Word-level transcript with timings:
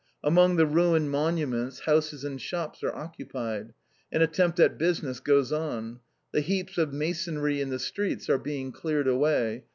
Among 0.23 0.55
the 0.55 0.65
ruined 0.65 1.11
monuments, 1.11 1.81
houses 1.81 2.23
and 2.23 2.41
shops 2.41 2.81
are 2.81 2.91
occupied. 2.95 3.71
An 4.11 4.23
attempt 4.23 4.59
at 4.59 4.75
business 4.79 5.19
goes 5.19 5.51
on. 5.51 5.99
The 6.31 6.41
heaps 6.41 6.79
of 6.79 6.91
masonry 6.91 7.61
in 7.61 7.69
the 7.69 7.77
streets 7.77 8.27
are 8.27 8.39
being 8.39 8.71
cleared 8.71 9.07
away. 9.07 9.63